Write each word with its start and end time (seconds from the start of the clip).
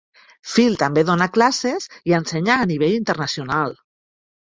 Phil 0.51 0.77
també 0.83 1.01
dóna 1.09 1.27
classes 1.35 1.85
i 2.11 2.15
ensenya 2.21 2.55
a 2.61 2.65
nivell 2.73 2.97
internacional. 3.01 3.77